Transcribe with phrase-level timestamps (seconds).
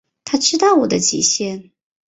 [0.25, 1.69] 他知道我的极限